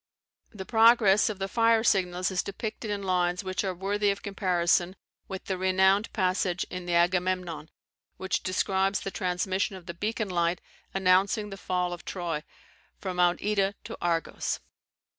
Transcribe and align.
The 0.51 0.65
progress 0.65 1.29
of 1.29 1.37
the 1.37 1.47
fire 1.47 1.83
signals 1.83 2.31
is 2.31 2.41
depicted 2.41 2.89
in 2.89 3.03
lines 3.03 3.43
which 3.43 3.63
are 3.63 3.75
worthy 3.75 4.09
of 4.09 4.23
comparison 4.23 4.95
with 5.27 5.45
the 5.45 5.59
renowned 5.59 6.11
passage 6.11 6.63
in 6.71 6.87
the 6.87 6.95
Agamemnon, 6.95 7.69
which 8.17 8.41
describes 8.41 9.01
the 9.01 9.11
transmission 9.11 9.75
of 9.75 9.85
the 9.85 9.93
beacon 9.93 10.29
light 10.29 10.59
announcing 10.91 11.51
the 11.51 11.55
fall 11.55 11.93
of 11.93 12.03
Troy, 12.03 12.43
from 12.97 13.17
Mount 13.17 13.43
Ida 13.43 13.75
to 13.83 13.97
Argos. 14.01 14.59